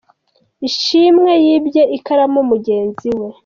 [0.67, 3.29] Ishimwe yibye ikaramu mugenzi we!